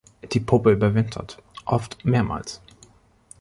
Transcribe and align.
Die 0.33 0.39
Puppe 0.39 0.71
überwintert, 0.71 1.37
oft 1.65 2.03
mehrmals. 2.05 2.59